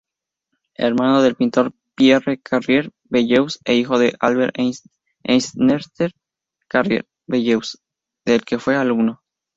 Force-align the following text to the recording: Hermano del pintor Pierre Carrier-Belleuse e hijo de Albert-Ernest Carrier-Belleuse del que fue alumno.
Hermano 0.73 1.21
del 1.21 1.35
pintor 1.35 1.73
Pierre 1.93 2.39
Carrier-Belleuse 2.41 3.59
e 3.65 3.75
hijo 3.75 3.99
de 3.99 4.15
Albert-Ernest 4.19 4.87
Carrier-Belleuse 6.67 7.77
del 8.25 8.41
que 8.43 8.57
fue 8.57 8.75
alumno. 8.75 9.21